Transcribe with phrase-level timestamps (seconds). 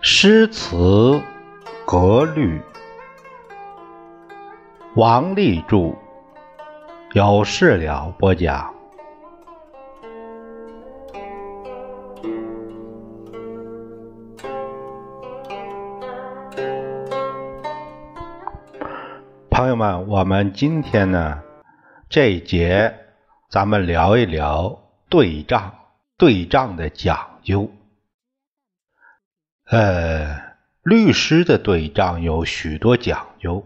[0.00, 1.20] 诗词
[1.84, 2.60] 格律，
[4.94, 5.96] 王立柱，
[7.12, 8.72] 有事了播讲。
[20.12, 21.42] 我们今天呢
[22.10, 22.94] 这一节，
[23.48, 24.78] 咱们聊一聊
[25.08, 25.72] 对仗，
[26.18, 27.70] 对仗的讲究。
[29.70, 30.38] 呃，
[30.82, 33.64] 律诗的对仗有许多讲究。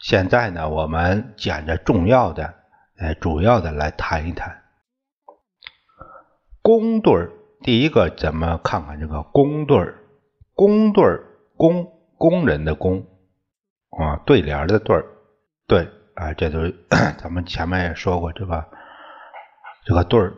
[0.00, 2.52] 现在呢，我们捡着重要的、
[2.98, 4.64] 呃，主要的来谈一谈。
[6.62, 7.30] 工对儿，
[7.62, 10.00] 第一个，咱们看看这个工对儿。
[10.52, 11.22] 工对儿，
[11.56, 13.06] 工，工人的工
[13.90, 15.06] 啊，对联的对儿，
[15.70, 16.58] 对啊，这都
[17.16, 18.66] 咱们前面也说过这个
[19.86, 20.34] 这个对儿。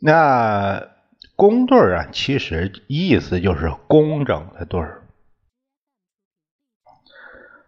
[0.00, 0.88] 那。
[1.34, 5.02] 工对儿啊，其实意思就是工整的对儿。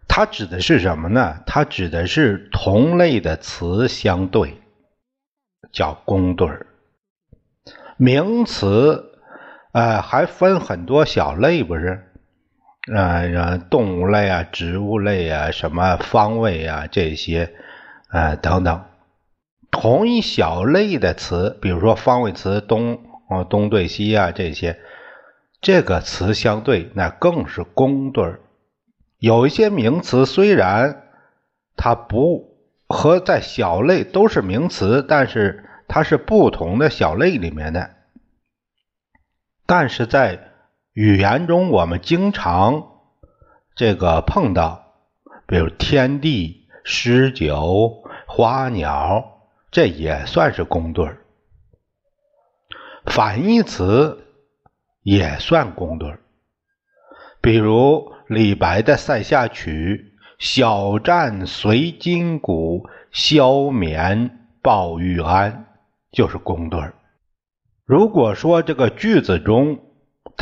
[0.09, 1.41] 它指的是什么呢？
[1.45, 4.61] 它指的是同类的词相对，
[5.71, 6.67] 叫工对儿。
[7.95, 9.17] 名词，
[9.71, 12.10] 呃，还分很多小类，不是？
[12.93, 17.53] 呃，动物类啊，植物类啊，什么方位啊，这些，
[18.09, 18.83] 呃，等等。
[19.69, 23.05] 同一小类的词，比如说方位词东。
[23.33, 24.77] 哦，东对西啊，这些
[25.61, 28.41] 这个词相对，那更是工对儿。
[29.19, 31.03] 有一些名词虽然
[31.77, 32.57] 它不
[32.89, 37.91] 和在小类都是名词，但是它是不同的小类里面的。
[39.65, 40.50] 但是在
[40.93, 42.83] 语言中，我们经常
[43.75, 44.93] 这个碰到，
[45.47, 51.19] 比如天地、诗酒、花鸟，这也算是工对儿。
[53.05, 54.25] 反义词
[55.01, 56.19] 也算工对儿，
[57.39, 65.67] 比如李白的《塞下曲》：“小战随金鼓，消眠抱玉鞍”，
[66.11, 66.95] 就是工对儿。
[67.85, 69.79] 如果说这个句子中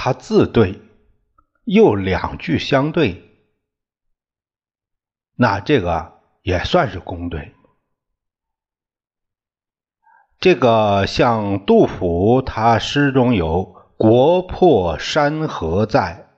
[0.02, 0.80] 他字对，
[1.66, 3.22] 又两句相对，
[5.36, 7.54] 那这个也算是工对。
[10.40, 16.30] 这个像杜甫，他诗中有“国破山河在，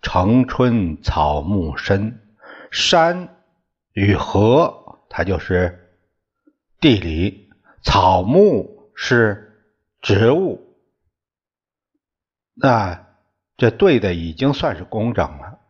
[0.00, 2.34] 城春草木深”。
[2.72, 3.36] 山
[3.92, 5.98] 与河，它就是
[6.80, 7.50] 地理；
[7.82, 9.62] 草木是
[10.00, 10.65] 植物。
[12.56, 13.06] 那
[13.56, 15.60] 这对的已经算是工整了。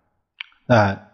[0.66, 1.08] 那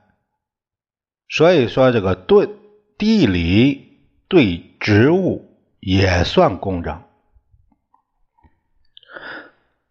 [1.28, 2.48] 所以说，这个对
[2.96, 5.48] 地理对植物。
[5.84, 7.02] 也算工整。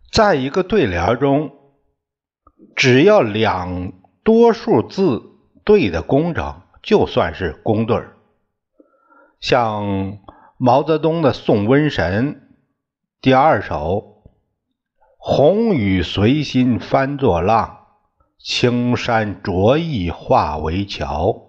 [0.09, 1.51] 在一个对联中，
[2.77, 3.91] 只要两
[4.23, 5.21] 多数字
[5.65, 8.05] 对的工整，就算是工对。
[9.41, 10.19] 像
[10.55, 12.35] 毛泽东的《送瘟神》
[13.19, 14.10] 第二首
[15.23, 17.85] ：“红雨随心翻作浪，
[18.39, 21.43] 青山着意化为桥。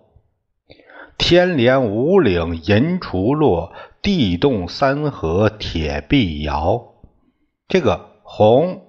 [1.17, 3.73] 天连五岭银锄落。”
[4.03, 6.95] 地动三河铁臂摇，
[7.69, 8.83] 这个红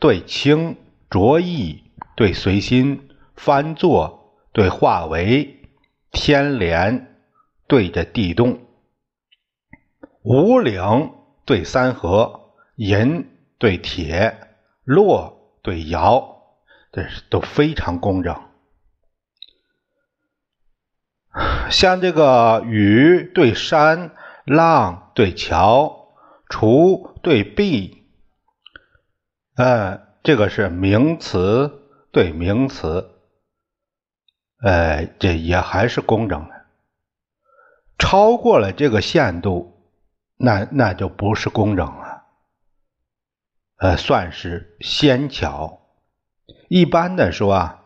[0.00, 0.78] 对青，
[1.10, 1.84] 着意
[2.16, 5.60] 对随心，翻作对化为，
[6.10, 7.18] 天连
[7.66, 8.60] 对着地动，
[10.22, 11.10] 五岭
[11.44, 13.26] 对三河，银
[13.58, 14.38] 对铁，
[14.84, 16.42] 落对摇，
[16.92, 18.40] 这是都非常工整。
[21.70, 24.12] 像这个雨对山。
[24.46, 26.14] 浪对桥，
[26.48, 28.06] 锄对壁，
[29.56, 33.10] 呃，这个是名词对名词，
[34.62, 36.54] 呃，这也还是工整的。
[37.98, 39.90] 超过了这个限度，
[40.36, 42.05] 那那就不是工整了，
[43.78, 45.80] 呃，算是纤巧。
[46.68, 47.84] 一般的说啊，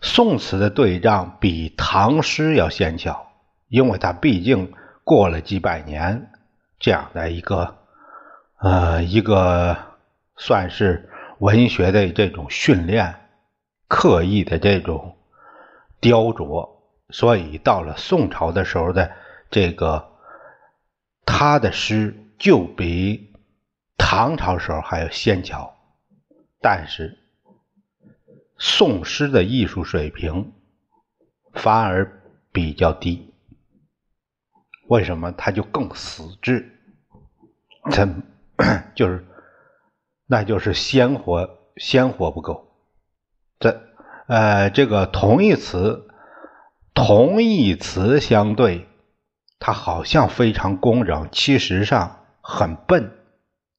[0.00, 3.30] 宋词的对仗比唐诗要纤巧。
[3.68, 4.72] 因为它毕竟
[5.02, 6.30] 过了几百年
[6.78, 7.78] 这样的一个
[8.60, 9.76] 呃一个
[10.36, 11.10] 算是
[11.40, 13.16] 文学的这种训练，
[13.88, 15.16] 刻意的这种
[15.98, 16.68] 雕琢，
[17.10, 19.10] 所以到了宋朝的时候的
[19.50, 20.12] 这个
[21.26, 23.33] 他的诗就比
[24.16, 25.74] 唐朝时候还有仙桥，
[26.60, 27.18] 但是
[28.56, 30.52] 宋诗的艺术水平
[31.52, 32.20] 反而。
[32.52, 33.34] 比较低。
[34.86, 36.70] 为什么它就更死滞？
[37.90, 38.08] 它
[38.94, 39.26] 就是，
[40.28, 42.70] 那就是鲜活鲜活不够。
[43.58, 43.82] 这
[44.28, 46.06] 呃，这个同义词
[46.94, 48.86] 同义词相对，
[49.58, 53.10] 它好像非常工整，其实上很笨。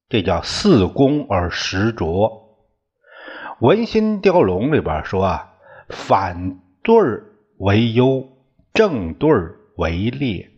[0.08, 2.42] 这叫四工而十拙。
[3.60, 5.54] 文心雕龙里边说啊，
[5.88, 6.94] 反对
[7.58, 8.28] 为优，
[8.74, 9.30] 正对
[9.76, 10.50] 为劣。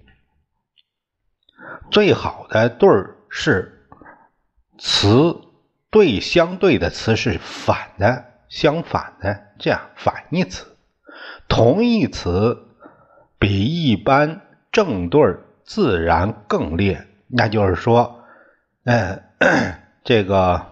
[1.91, 2.89] 最好的对
[3.31, 3.87] 是
[4.79, 5.41] 词
[5.91, 10.67] 对相对的词是反的，相反的，这样反义词。
[11.49, 12.69] 同义词
[13.39, 15.21] 比一般正对
[15.65, 18.25] 自然更劣，那就是说，
[18.85, 19.23] 嗯，
[20.05, 20.67] 这个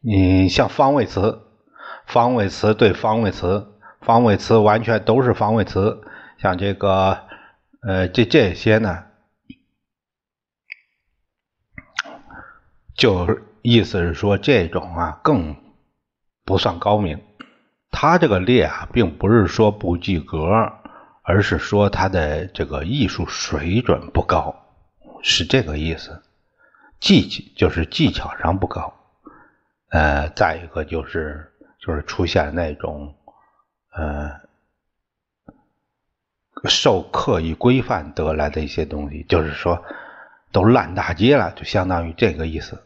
[0.00, 1.42] 你像方位词，
[2.06, 6.02] 方位词对方位词，方位词完全都是方位词，
[6.38, 7.20] 像这个，
[7.82, 9.04] 呃，这这些呢。
[12.96, 15.56] 就意思是说，这种啊更
[16.44, 17.22] 不算高明。
[17.90, 20.48] 他这个劣啊，并不是说不及格，
[21.22, 24.54] 而是说他的这个艺术水准不高，
[25.22, 26.22] 是这个意思。
[27.04, 28.94] 技就是技巧上不高。
[29.90, 33.14] 呃，再一个就是就是出现那种
[33.92, 34.40] 呃
[36.64, 39.84] 受刻意规范得来的一些东西，就是说。
[40.52, 42.84] 都烂大街了，就相当于这个意思。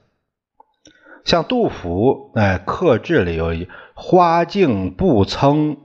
[1.26, 5.76] 像杜甫，哎，刻制里有一“花径不曾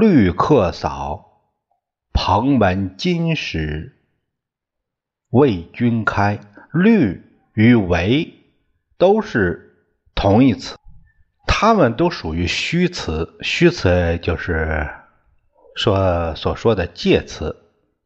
[0.00, 1.42] 绿客扫，
[2.14, 4.00] 蓬门今始
[5.28, 6.40] 为君开”。
[6.72, 7.22] 律
[7.54, 8.34] 与为
[8.96, 9.76] 都是
[10.14, 10.76] 同义词，
[11.46, 13.36] 它们都属于虚词。
[13.40, 14.88] 虚词就是
[15.74, 17.56] 说所说的介词，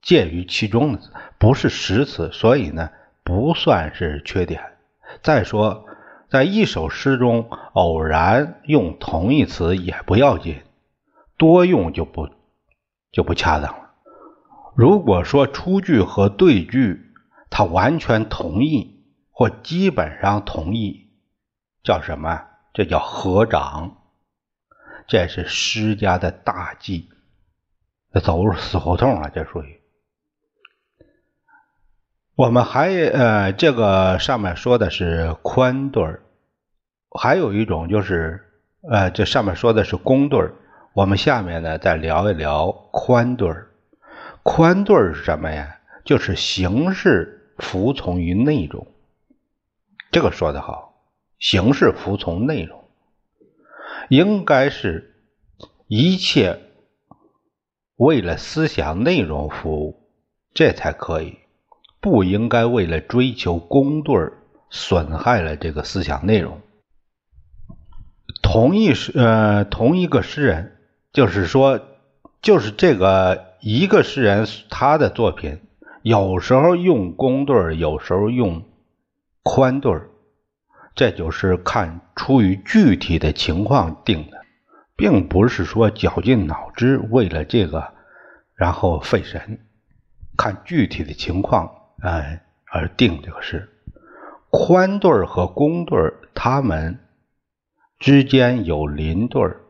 [0.01, 1.01] 介于其中的。
[1.39, 2.91] 不是实词，所以呢
[3.23, 4.63] 不算是缺点。
[5.23, 5.85] 再说，
[6.31, 10.63] 在一首诗中偶然用同义词也不要紧，
[11.37, 12.31] 多用就不
[13.13, 13.91] 就不恰当了。
[14.75, 17.13] 如果说出句和对句
[17.57, 21.13] 他完全同意或基本上同意，
[21.85, 22.47] 叫什么？
[22.73, 23.97] 这叫合掌，
[25.07, 27.11] 这是施家的大忌。
[28.25, 29.81] 走入死胡同了，这属于。
[32.35, 36.23] 我们还呃，这个上面说的是宽对儿，
[37.17, 38.43] 还有一种就是
[38.91, 40.55] 呃，这上面说的是公对儿。
[40.93, 43.71] 我们下面呢再聊一聊宽对儿。
[44.43, 45.79] 宽对儿是什么呀？
[46.05, 48.87] 就是形式服从于内容。
[50.11, 50.95] 这个说的好，
[51.39, 52.85] 形式服从内容，
[54.09, 55.15] 应该是
[55.87, 56.61] 一切
[57.97, 60.09] 为了思想内容服务，
[60.53, 61.39] 这才可以。
[62.01, 66.61] 不应该为了追求工对儿损害了这个思想内容。
[68.43, 70.77] 同一诗呃同一个诗人，
[71.15, 71.81] 就是说
[72.43, 75.63] 就是这个一个诗人他的作品，
[76.05, 78.63] 有时候用工对儿，有时候用
[79.43, 80.11] 宽对儿，
[80.95, 84.37] 这就是看出于具体的情况定的，
[84.97, 87.95] 并不是说绞尽脑汁为了这个
[88.55, 89.61] 然后费神，
[90.37, 91.71] 看具体的情况。
[92.03, 93.71] 哎，而定这个事，
[94.51, 96.99] 宽对儿和工对儿，他们
[97.99, 99.63] 之间有邻对儿，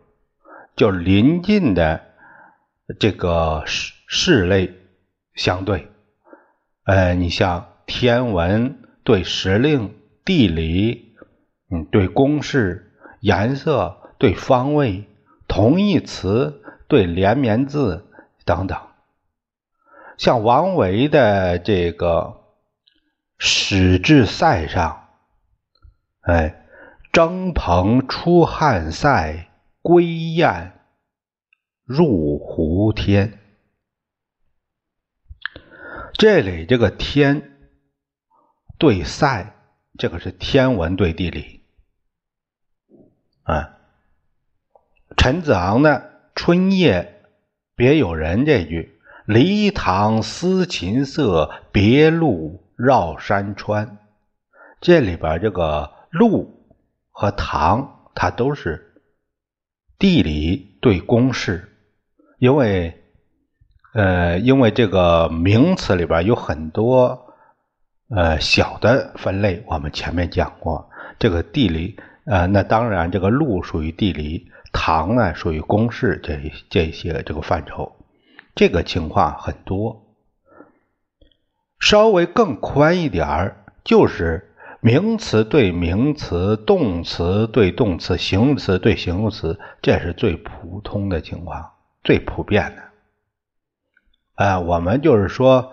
[0.74, 2.02] 就邻近的
[2.98, 4.74] 这个事事类
[5.36, 5.86] 相对。
[6.84, 11.14] 呃，你像天文对时令，地理
[11.70, 15.06] 嗯对公式，颜色对方位，
[15.48, 18.04] 同义词对连绵字
[18.44, 18.78] 等等。
[20.18, 22.08] 像王维的这个
[23.38, 25.06] 《使至塞上》，
[26.30, 26.66] 哎，
[27.12, 29.48] 征蓬出汉塞，
[29.80, 30.72] 归雁
[31.84, 33.38] 入胡天。
[36.16, 37.56] 这里这个天
[38.78, 39.54] 对塞，
[39.98, 41.62] 这个是天文对地理。
[43.42, 43.78] 啊，
[45.16, 45.90] 陈子昂的
[46.34, 47.22] 《春夜
[47.74, 48.90] 别有人》这句。
[49.26, 53.96] 离塘思琴瑟，别路绕山川。
[54.82, 56.68] 这里边这个路
[57.10, 59.00] 和塘，它都是
[59.98, 61.74] 地理对公式，
[62.38, 63.03] 因为
[63.94, 67.26] 呃，因为这个名词里边有很多
[68.10, 70.90] 呃小的分类，我们前面讲过。
[71.18, 71.96] 这个地理
[72.26, 77.92] 呃，那当然这个路属于地理，塘呢属于公式这这些这个范畴。
[78.56, 80.02] 这个情况很多。
[81.78, 91.70] 稍微更宽一点儿，就是名词对名词，动词对动词，形容词对形容词，这是最普通的情况，
[92.02, 92.82] 最普遍的。
[94.34, 95.72] 哎，我们就是说，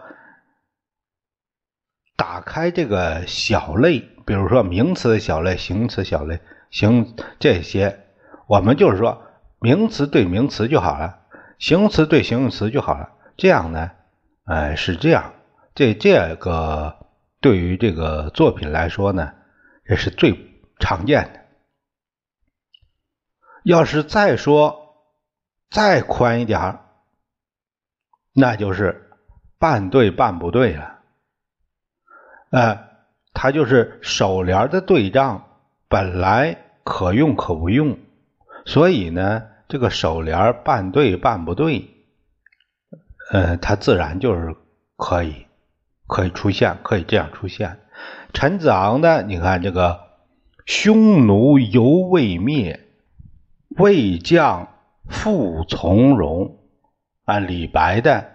[2.15, 6.39] 打开这个小类，比如说名词小类、形容词小类、
[6.69, 8.05] 形这些，
[8.47, 9.23] 我们就是说
[9.59, 11.21] 名词对名词就好了，
[11.57, 13.09] 形容词对形容词就好了。
[13.35, 13.91] 这样呢，
[14.45, 15.33] 哎，是这样。
[15.73, 17.07] 这这个
[17.39, 19.33] 对于这个作品来说呢，
[19.85, 20.37] 这是最
[20.79, 21.41] 常见的。
[23.63, 25.07] 要是再说
[25.71, 26.80] 再宽一点儿。
[28.33, 29.09] 那就是
[29.59, 30.99] 半对半不对了，
[32.49, 32.79] 呃，
[33.33, 35.59] 它就是首联的对仗
[35.89, 37.99] 本来可用可不用，
[38.65, 41.89] 所以呢，这个首联半对半不对，
[43.31, 44.55] 呃，它自然就是
[44.95, 45.47] 可以
[46.07, 47.79] 可以出现，可以这样出现。
[48.31, 49.99] 陈子昂的，你看这个
[50.65, 52.79] 匈奴犹未灭，
[53.77, 54.69] 魏将
[55.09, 56.59] 复从容。
[57.25, 58.31] 啊，李白的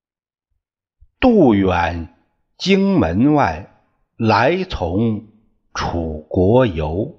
[1.20, 2.14] “渡远
[2.56, 3.70] 荆门外，
[4.16, 5.26] 来从
[5.74, 7.18] 楚国游”，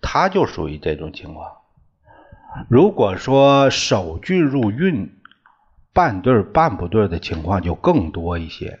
[0.00, 1.50] 他就属于这种情况。
[2.68, 5.10] 如果说首句入韵，
[5.92, 8.78] 半对半不对的情况就更多一些。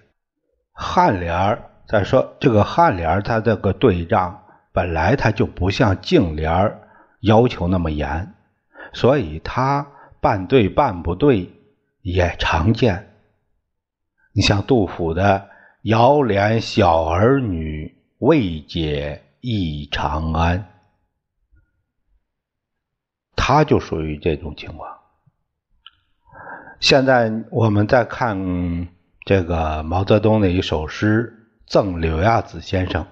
[0.74, 6.88] 颔联儿，再说这个颔联儿，它这个对仗本来它就不像颈联儿
[7.20, 8.32] 要求那么严，
[8.92, 9.88] 所以它。
[10.22, 11.50] 半对半不对
[12.00, 13.16] 也常见。
[14.32, 15.50] 你像杜甫的
[15.82, 20.68] “遥怜小儿女，未解忆长安”，
[23.34, 24.96] 他就属于这种情况。
[26.78, 28.86] 现在我们再看
[29.24, 33.04] 这个毛泽东的一首诗《赠柳亚子先生》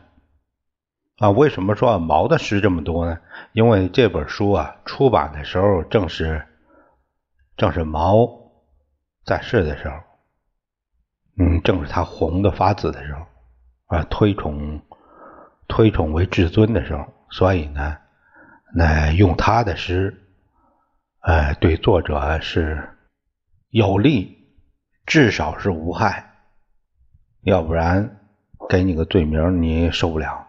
[1.26, 3.18] 啊，为什么说毛的诗这么多呢？
[3.50, 6.46] 因为这本书啊出版的时候正是。
[7.60, 8.26] 正是毛
[9.26, 9.94] 在世的时候，
[11.36, 13.26] 嗯，正是他红的发紫的时候，
[13.94, 14.80] 啊，推崇
[15.68, 17.98] 推崇为至尊的时候，所以呢，
[18.74, 20.26] 那用他的诗，
[21.20, 22.96] 呃，对作者是
[23.68, 24.38] 有利，
[25.04, 26.32] 至少是无害，
[27.42, 28.20] 要不然
[28.70, 30.48] 给你个罪名你受不了。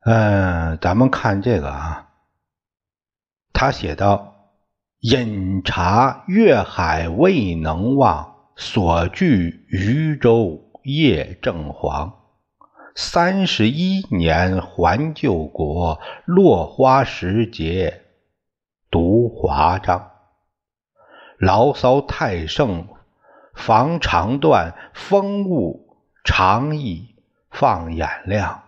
[0.00, 2.08] 嗯，咱们看这个啊，
[3.52, 4.37] 他写到。
[5.00, 12.14] 饮茶月海未能忘，所居渝州夜正黄。
[12.96, 18.02] 三十一年还旧国，落花时节
[18.90, 20.10] 读华章。
[21.38, 22.88] 牢骚太盛
[23.54, 27.14] 防肠断，风物长宜
[27.52, 28.64] 放眼量。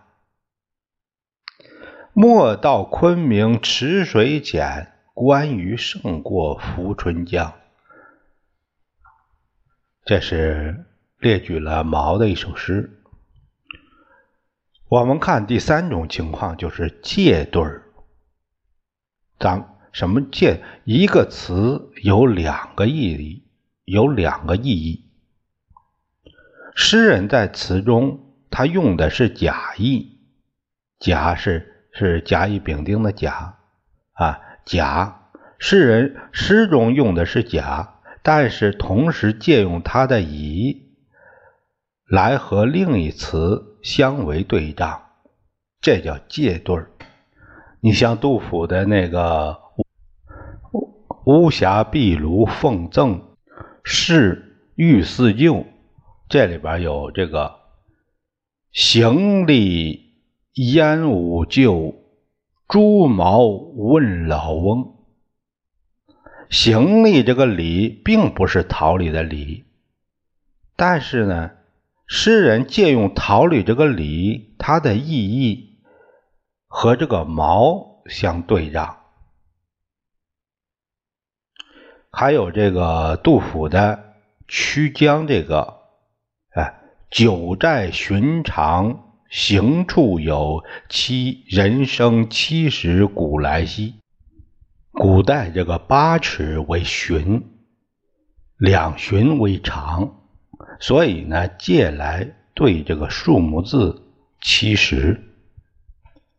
[2.13, 4.93] 莫道昆明池水浅。
[5.21, 7.53] 关羽胜过涪春江，
[10.03, 10.83] 这是
[11.19, 13.03] 列举了毛的一首诗。
[14.87, 17.83] 我们看第三种情况，就是借对儿。
[19.37, 20.63] 咱什么借？
[20.85, 23.47] 一个词有两个意义，
[23.85, 25.05] 有两个意义。
[26.75, 30.19] 诗人在词中，他用的是甲意，
[30.97, 33.59] 甲是是甲乙丙丁的甲
[34.13, 34.47] 啊。
[34.65, 40.89] 甲，诗人诗中用的是甲，但是同时借用他的乙
[42.07, 45.01] 来和另一词相为对仗，
[45.81, 46.91] 这叫借对儿。
[47.79, 49.59] 你像杜甫的那个
[51.25, 53.21] “巫峡壁炉奉赠，
[53.83, 55.65] 是玉似旧”，
[56.29, 57.55] 这里边有这个
[58.71, 60.13] “行李
[60.53, 61.95] 烟雾旧”。
[62.71, 64.95] 朱毛问老翁
[66.49, 69.65] ：“行李这个礼并不是桃李的礼，
[70.77, 71.51] 但是呢，
[72.07, 75.81] 诗人借用桃李这个礼，它的意义
[76.65, 78.99] 和这个毛相对仗。
[82.09, 83.97] 还有这个杜甫的
[84.47, 85.81] 《曲江》这个，
[86.51, 93.95] 哎，九寨寻常。”行处有七人生七十古来稀，
[94.91, 97.49] 古代这个八尺为寻，
[98.57, 100.19] 两寻为长，
[100.81, 104.03] 所以呢借来对这个数目字
[104.41, 105.23] 七十。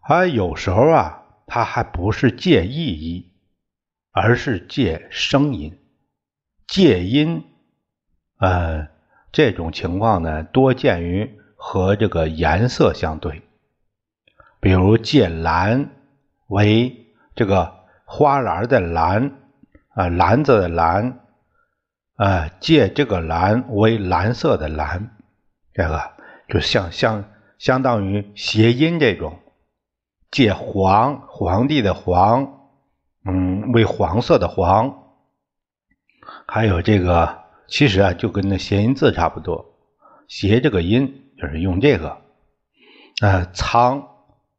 [0.02, 3.32] 而有时候啊，它还不是借意义，
[4.10, 5.78] 而是借声音，
[6.66, 7.42] 借音，
[8.38, 8.88] 呃，
[9.32, 13.40] 这种情况呢，多见于和这个颜色相对，
[14.58, 15.90] 比如借蓝
[16.48, 17.72] 为这个
[18.04, 19.30] 花篮的蓝，
[19.94, 21.20] 啊，篮子的篮，
[22.16, 25.16] 啊，借这个蓝为蓝色的蓝，
[25.72, 26.10] 这个
[26.48, 27.24] 就像相
[27.58, 29.38] 相当于谐音这种，
[30.32, 32.58] 借黄皇帝的黄，
[33.24, 34.98] 嗯，为黄色的黄。
[36.48, 39.76] 还有这个，其实啊，就跟那谐音字差不多，
[40.26, 42.18] 谐这个音就是用这个。
[43.20, 44.04] 呃，沧，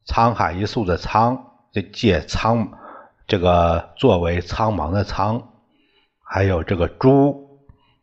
[0.05, 1.39] 沧海一粟的沧，
[1.71, 2.67] 这借苍，
[3.25, 5.49] 这个作为苍茫的苍。
[6.21, 7.61] 还有这个朱，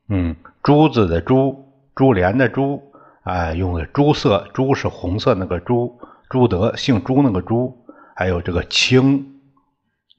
[0.08, 2.82] 嗯，珠子的珠，珠帘的珠，
[3.22, 7.84] 啊，用的朱色，朱是红色那个朱，朱德姓朱那个朱。
[8.16, 9.40] 还有这个清，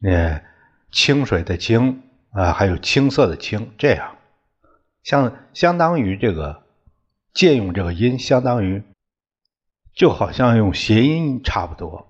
[0.03, 0.43] 呃，
[0.91, 2.03] 清水的清。
[2.31, 4.15] 啊，还有青色的青，这样，
[5.03, 6.60] 相相当于这个
[7.33, 8.83] 借用这个音，相当于
[9.93, 12.07] 就好像用谐音差不多。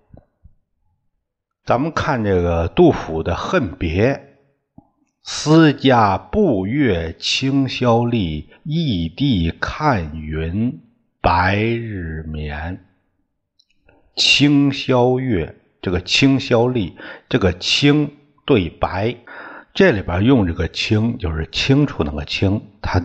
[1.63, 4.13] 咱们看这个杜甫的《恨别》
[5.23, 10.81] ：“思家步月清宵立，异地看云
[11.21, 12.85] 白日眠。”
[14.17, 16.97] 清宵月，这个清宵立，
[17.29, 19.15] 这个清对白。
[19.73, 23.01] 这里边用这个“清”，就是清楚那个“清”，它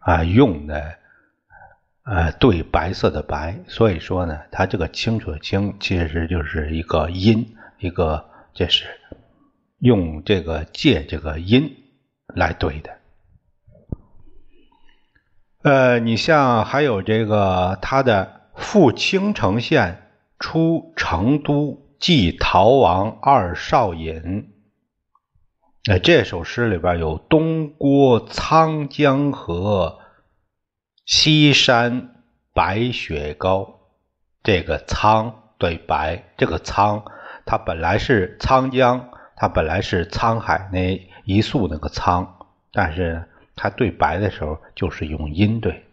[0.00, 0.98] 啊用的
[2.04, 8.84] 呃对白色的“白”，所以说呢，它这个“清楚”的“清”其实就是一个音，一个这是
[9.78, 11.76] 用这个借这个音
[12.34, 12.90] 来对的。
[15.62, 24.50] 呃，你像还有这个他的“赴青城县，出成都，祭逃亡二少尹”。
[25.88, 30.00] 那这首诗里边有“东郭沧江河，
[31.06, 33.80] 西山白雪高”。
[34.42, 37.04] 这个“沧”对白，这个“沧”
[37.46, 42.28] 它本来是沧江，它本来是沧海那一粟那个“沧”，
[42.72, 43.24] 但是
[43.56, 45.84] 它对白的时候就是用音对。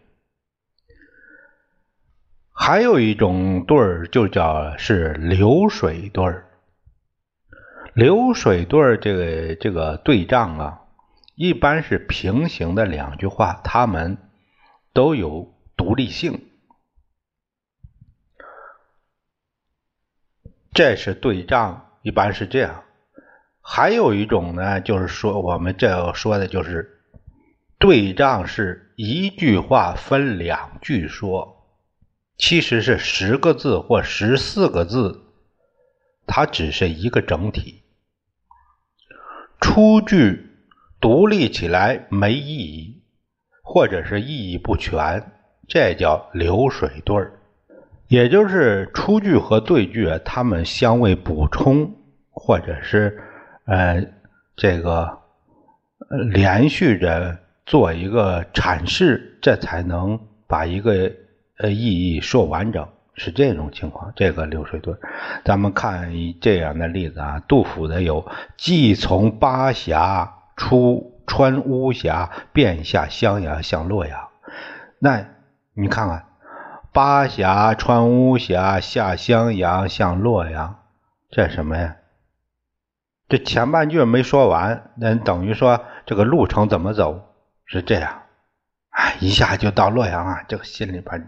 [2.54, 6.46] 还有一种对儿就叫是流水对儿。
[7.94, 10.80] 流水对儿这个这个对仗啊，
[11.34, 14.16] 一般是平行的两句话，它们
[14.92, 16.48] 都有独立性。
[20.72, 22.84] 这是对仗，一般是这样。
[23.60, 27.02] 还有一种呢，就是说我们这要说的就是
[27.78, 31.68] 对仗是一句话分两句说，
[32.36, 35.22] 其实是十个字或十四个字，
[36.26, 37.82] 它只是一个整体。
[39.60, 40.50] 出句
[41.00, 43.01] 独立起来没意义，
[43.72, 45.32] 或者是意义不全，
[45.66, 47.32] 这叫流水对儿。
[48.06, 51.90] 也就是出句和对句它们相位补充，
[52.30, 53.18] 或者是
[53.64, 54.04] 呃
[54.56, 55.20] 这个
[56.34, 61.10] 连续着做一个阐释，这才能把一个
[61.56, 62.86] 呃意义说完整。
[63.14, 64.94] 是这种情况，这个流水对
[65.44, 68.26] 咱们看这样的例子啊，杜甫的有
[68.58, 74.28] “既从巴峡出穿巫峡，便下襄阳向洛阳”。
[75.00, 75.24] 那
[75.74, 76.26] 你看看，
[76.92, 80.80] 巴峡穿巫峡，下襄阳向洛阳，
[81.30, 81.96] 这什么呀？
[83.28, 87.34] 这前半句没说完，那等于说这个路程怎么走？
[87.64, 88.22] 是这样，
[88.90, 91.26] 哎，一下就到洛阳啊，这个心里边。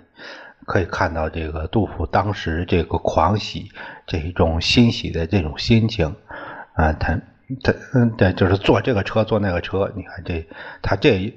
[0.67, 3.71] 可以看到这个杜甫当时这个狂喜，
[4.07, 6.17] 这一种欣喜的这种心情，
[6.75, 7.21] 啊，他
[7.63, 9.93] 他嗯，对，就是坐这个车，坐那个车。
[9.95, 10.47] 你看这
[10.83, 11.37] 他这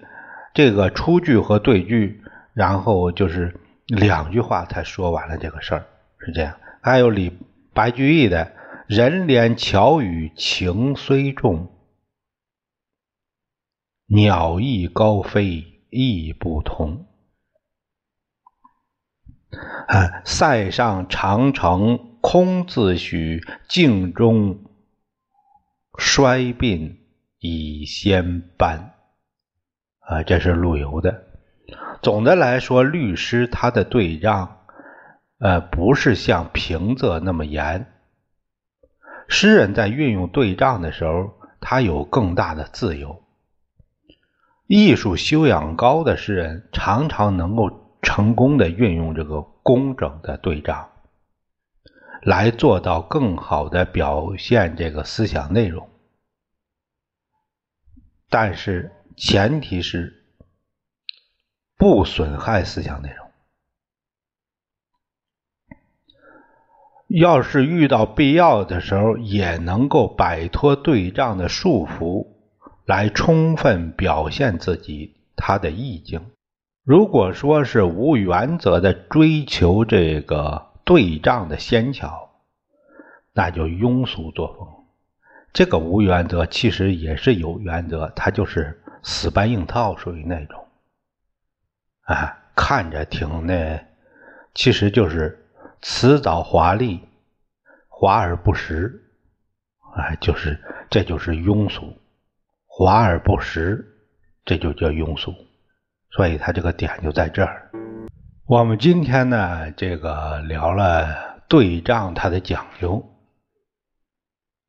[0.53, 2.21] 这个出句和对句，
[2.53, 5.85] 然后就是两句话才说完了这个事儿，
[6.19, 6.57] 是这样。
[6.81, 7.37] 还有李
[7.73, 8.53] 白居易的
[8.87, 11.69] “人怜巧语情虽重，
[14.07, 17.05] 鸟翼高飞意不同”。
[19.87, 20.21] 啊！
[20.25, 24.59] 塞上长城空自许，镜中
[25.97, 26.95] 衰鬓
[27.39, 28.93] 已先斑。
[29.99, 31.23] 啊，这是陆游的。
[32.01, 34.59] 总的来说，律诗它的对仗，
[35.39, 37.87] 呃，不是像平仄那么严。
[39.27, 43.23] 诗人在运用对仗的时候，他有更大的自由。
[44.67, 47.85] 艺术修养高的诗人，常常能够。
[47.99, 50.87] 成功的运用这个工整的对仗，
[52.27, 55.89] 来做到更好的表现这个思想内容。
[58.29, 60.25] 但是前提是
[61.77, 63.31] 不损害思想内容。
[67.07, 72.27] 要是遇到必要的时候，也能够摆脱对仗的束缚，
[72.83, 76.29] 来充分表现自己他的意境。
[76.83, 82.29] 如果说是无原则的追求这个对仗的仙巧，
[83.33, 84.85] 那就庸俗作风。
[85.51, 90.65] 这个无原则其实也是有原则，它就是死搬硬套，属于那种。
[92.03, 93.85] 啊，看着挺那，
[94.55, 95.43] 其实就是。
[95.79, 97.07] 辞藻华丽，
[97.87, 98.99] 华而不实，
[99.95, 101.95] 哎，就是这就是庸俗，
[102.65, 103.85] 华而不实，
[104.43, 105.35] 这就叫庸俗。
[106.09, 107.69] 所以他这个点就在这儿。
[108.49, 113.05] 我们今天呢，这个聊了对仗它的讲究，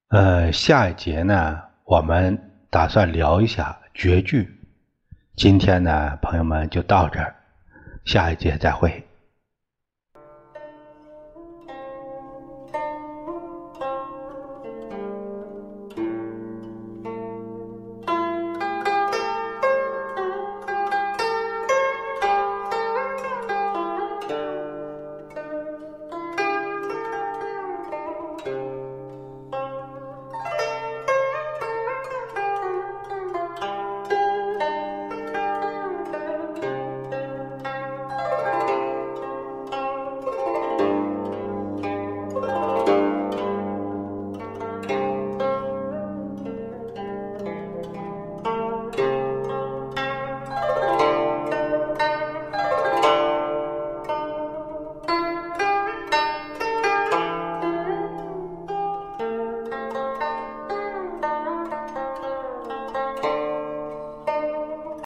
[0.08, 2.36] 呃，下一节呢，我们
[2.70, 4.52] 打算聊一下绝句。
[5.36, 7.36] 今天呢，朋友们就到这儿，
[8.04, 9.07] 下一节再会。